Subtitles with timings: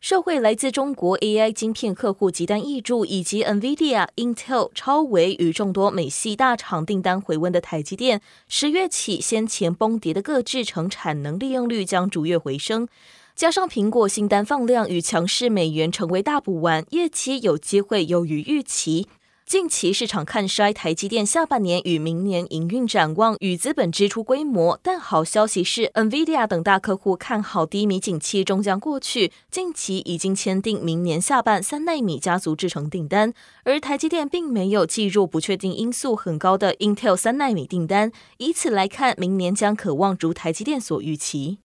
[0.00, 12.88] 受惠来自中国 AI 晶片客户集单挹注，以及 NVIDIA、Intel、超微与众多美系大厂订单回温的台积电，十月起先前崩跌的各制成产能利用率将逐月回升，
[13.36, 19.06] 加上苹果新单放量与强势美元成为大补丸，业绩有机会优于预期。
[19.50, 41.58] 近期市场看衰台积电下半年与明年营运展望与资本支出规模，但好消息是，NVIDIA 等大客户看好低迷景气终将过去，近期已经签订明年下半三奈米家族制程订单，而台积电并没有计入不确定因素很高的 Intel 三奈米订单，以此来看，明年将可望如台积电所预期。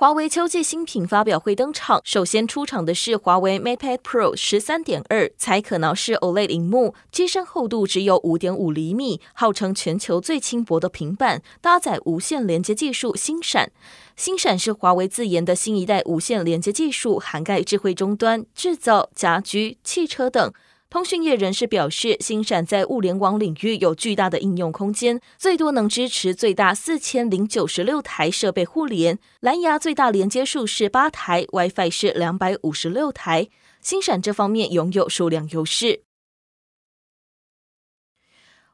[0.00, 13.72] 华为秋季新品发表会登场，首先出场的是华为 MatePad Pro 十三点二，采可挠式 OLED 萤幕，机身厚度只有五点五厘米，号称全球最轻薄的平板，搭载无线连接技术星闪。
[14.14, 20.52] 星闪是华为自研的新一代无线连接技术，涵盖智慧终端、制造、家居、汽车等。
[20.90, 33.48] 通讯业人士表示，星闪在物联网领域有巨大的应用空间，最多能支持最大四千零九十六台设备互联，蓝牙最大连接数是八台，WiFi 是两百五十六台。
[33.82, 36.07] 星闪这方面拥有数量优势。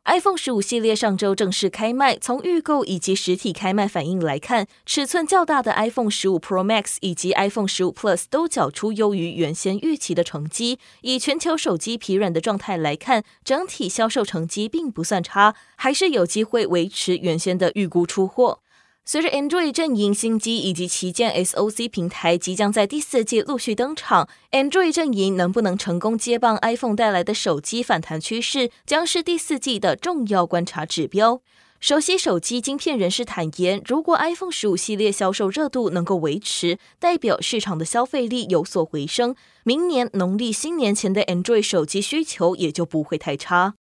[0.06, 10.78] iPhone 十五系列上周正式开卖，从预购以及实体开卖反应来看，尺寸较大的 iPhone 十五 Pro Max 以及 iPhone 十五 Plus 都缴出优于原先预期的成绩。
[11.00, 18.61] 以全球手机疲软的状态来看，整体销售成绩并不算差，还是有机会维持原先的预估出货。
[19.06, 31.42] 随着 Android 阵营新机以及旗舰 SoC 平台即将在第四季陆续登场，Android 阵营能不能成功接棒 iPhone 带来的手机反弹趋势，将是第四季的重要观察指标。
[31.80, 43.74] 熟悉手机晶片人士坦言，如果 iPhone 十五系列销售热度能够维持，代表市场的消费力有所回升，明年农历新年前的 Android 手机需求也就不会太差。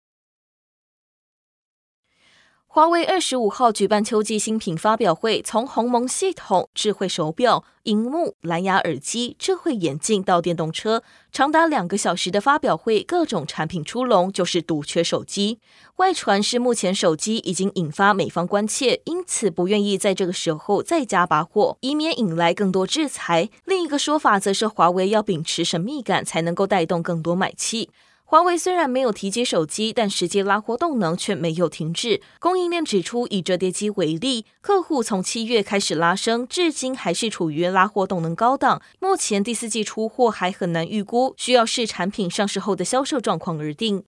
[2.73, 15.59] 华为二十五号举办秋季新品发表会，从鸿蒙系统、智慧手表、荧幕、蓝牙耳机、智慧眼镜到电动车，长达两个小时的发表会，各种产品出笼，就是独缺手机。
[15.97, 23.49] 外传是目前手机已经引发美方关切，因此不愿意在这个时候再加把火，以免引来更多制裁。
[23.65, 27.89] 另一个说法则是华为要秉持神秘感，才能够带动更多买气。
[28.31, 32.21] 华为虽然没有提及手机，但实际拉货动能却没有停滞。
[32.39, 38.81] 供应链指出，以折叠机为例，客户从七月开始拉升，至今还是处于拉货动能高档。
[39.01, 44.05] 目前第四季出货还很难预估，需要视产品上市后的销售状况而定。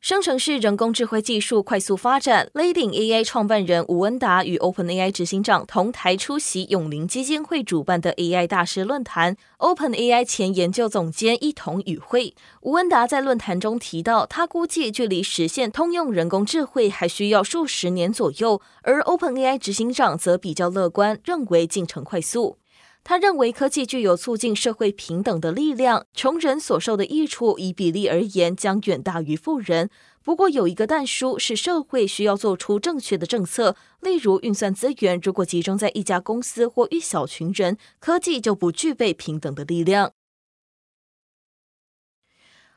[0.00, 12.34] 生成式人工智慧技术快速发展，Leading AI 创办人吴恩达与 OpenAI 执行长同台出席永龄基金会主办的 AI 大师论坛，OpenAI 前研究总监一同与会。
[12.62, 22.56] 吴恩达在论坛中提到，他估计距离实现通用人工智慧还需要数十年左右，而 OpenAI 执行长则比较乐观，认为进程快速。
[23.02, 29.90] 他认为科技具有促进社会平等的力量，穷人所受的益处以比例而言将远大于富人。
[30.22, 40.12] 不过有一个但书是社会需要做出正确的政策，例如运算资源如果集中在一家公司或一小群人，科技就不具备平等的力量。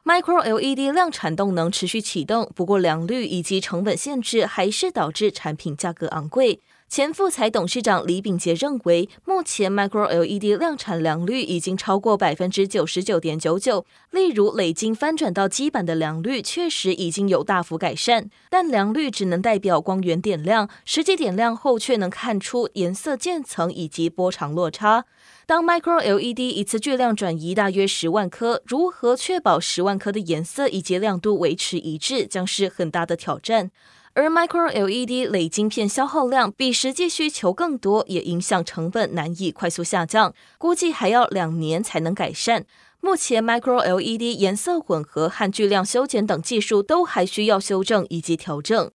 [0.06, 6.62] Micro LED 量产动能持续启动，不过良率以及成本限制还是导致产品价格昂贵。
[6.94, 13.84] 前富采董事长李秉杰认为，目前 Micro LED 量产良率已经超过百分之九十九点九九。
[14.12, 25.06] 例如，磊晶翻转到基板的良率确实已经有大幅改善，但良率只能代表光源点亮，实际点亮后却能看出颜色渐层以及波长落差。
[25.48, 33.72] 当 Micro LED 一次巨量转移大约十万颗，如何确保十万颗的颜色以及亮度维持一致，将是很大的挑战。
[34.16, 42.66] 而 Micro LED 雷晶片消耗量比实际需求更多，也影响成本难以快速下降，估计还要两年才能改善。
[43.02, 48.92] 目前 Micro LED 颜色混合和巨量修剪等技术都还需要修正以及调整。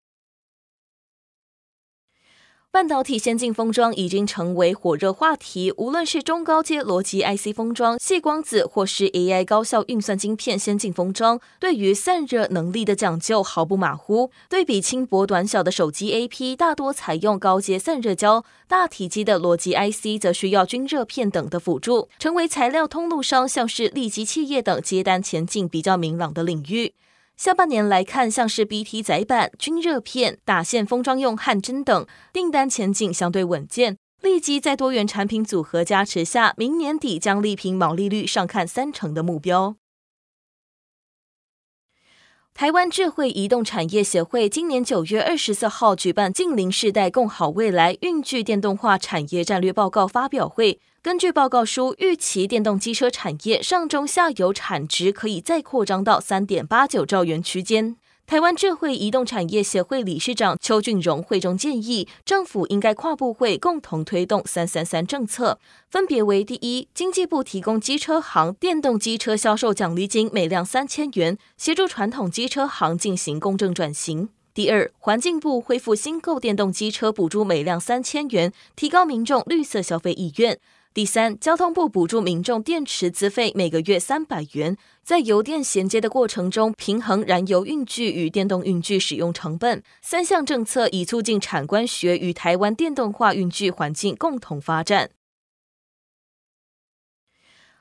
[2.70, 14.30] 半导体先进封装已经成为火热话题，无论是中高阶逻辑 IC 封装、细光子，或是 AI 高效运算晶片先进封装，对于散热能力的讲究毫不马虎。
[14.50, 26.92] 对比轻薄短小的手机 AP，大多采用高阶散热胶；大体积的逻辑 IC，则需要均热片等的辅助，成为材料通路商，像是立积企业等接单前景比较明朗的领域。
[27.38, 33.96] 下半年来看，像是 BT 载板、均热片、打线封装用焊针等订单前景相对稳健。
[34.20, 39.76] 立积在多元产品组合加持下，明年底将力拼毛利率上看三成的目标。
[42.52, 50.80] 台湾智慧移动产业协会今年九月二十四号举办“近零世代，共好未来”运具电动化产业战略报告发表会。
[51.00, 57.96] 根据报告书，预期电动机车产业上中下游产值可以再扩张到三点八九兆元区间。
[58.26, 80.58] 台湾智慧移动产业协会理事长邱俊荣会中建议，政府应该跨部会共同推动“三三三”政策，分别为：第一，经济部提供机车行电动机车销售奖励金每辆三千元，协助传统机车行进行公正转型；第二，环境部恢复新购电动机车补助每辆三千元，提高民众绿色消费意愿。
[80.94, 89.82] 第三，交通部补助民众电池资费每个月三百元，在油电衔接的过程中，平衡燃油运具与电动运具使用成本。
[90.02, 95.10] 三项政策以促进产官学与台湾电动化运具环境共同发展。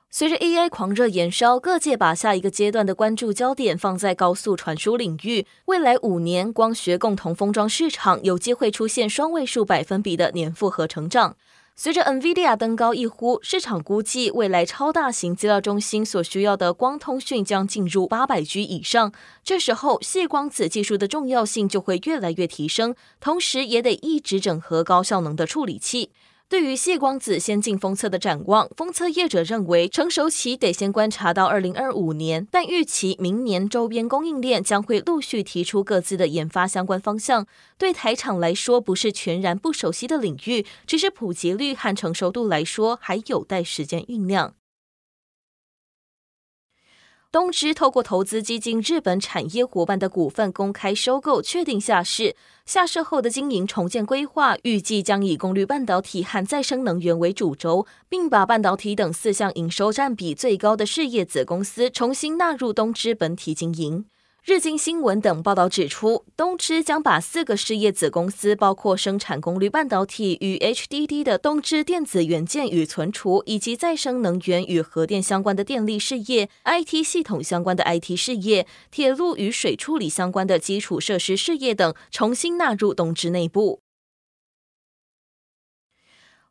[0.10, 5.46] 随着 AI 狂热延烧，各界把下一个阶段的关注焦点放在高速传输领域。
[5.66, 11.36] 未来五年，光学共同封装市场有机会出现双位数百分比的年复合成长。
[11.80, 19.14] 随着 NVIDIA 登高一呼，市场估计未来超大型资料中心所需要的光通讯将进入八百 G 以上。
[19.44, 26.10] 这时候，矽光子技术的重要性就会越来越提升，同时也得一直整合高效能的处理器。
[26.50, 37.46] 对于谢光子先进封测的展望，封测业者认为成熟期得先观察到二零二五年，但预期明年周边供应链将会陆续提出各自的研发相关方向。
[37.78, 44.54] 对台厂来说，不是全然不熟悉的领域，只是普及率和成熟度来说还有待时间酝酿。
[47.38, 52.36] 东芝透过投资基金日本产业伙伴的股份公开收购，确定下市。
[52.66, 64.06] 下市后的经营重建规划，预计将以功率半导体和再生能源为主轴，并把半导体等四项营收占比最高的事业子公司重新纳入东芝本体经营。
[64.48, 83.82] 日经新闻等报道指出，东芝将把四个事业子公司，包括生产功率半导体与 HDD 的东芝电子元件与存储，以及再生能源与核电相关的电力事业、IT 系统相关的 IT 事业、铁路与水处理相关的基础设施事业等，重新纳入东芝内部。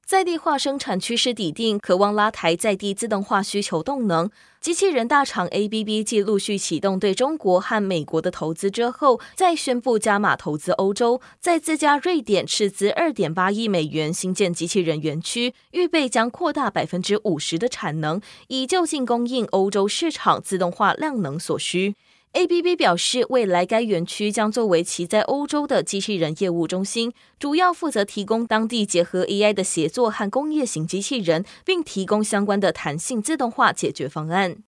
[0.07, 4.31] 在地化生产趋势底定，渴望拉抬在地自动化需求动能。
[4.61, 21.97] 机器人大厂 ABB 继陆续启动对中国和美国的投资之后，再宣布加码投资欧洲，在自家瑞典斥资二点八亿美元新建机器人园区，预备将扩大百分之五十的产能，以就近供应欧洲市场自动化量能所需。
[22.37, 34.66] ABB 表示，未来该园区将作为其在欧洲的机器人业务中心，主要负责提供当地结合 AI 的协作和工业型机器人，并提供相关的弹性自动化解决方案。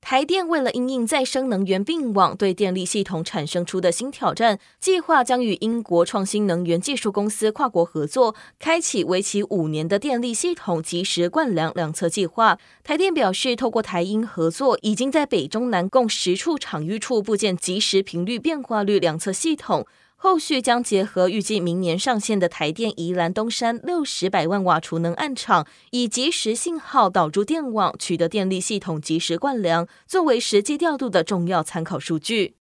[0.00, 12.58] 台电为了因应再生能源并网对电力系统产生出的新挑战，计划将与英国创新能源技术公司跨国合作，开启为期五年的电力系统即时灌量量测计划。
[12.82, 19.86] 台电表示，透过台英合作，已经在北中南共十处场域处布建即时频率变化率量测系统。
[20.20, 32.56] 后续将结合预计明年上线的台电宜兰东山六十百万瓦储能暗场，以即时信号导入电网，取得电力系统即时灌量，作为实际调度的重要参考数据。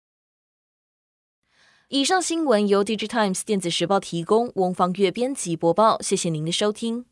[1.88, 7.12] 以上新闻由 DigiTimes 电子时报提供，翁方月编辑播报，谢谢您的收听。